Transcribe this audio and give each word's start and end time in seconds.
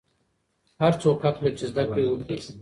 هر 0.81 0.93
څوک 1.01 1.17
حق 1.25 1.35
لري 1.43 1.51
چې 1.59 1.65
زده 1.71 1.83
کړې 1.93 2.03
وکړي. 2.07 2.35